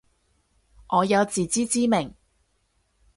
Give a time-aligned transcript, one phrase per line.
[0.89, 2.15] 我有自知之明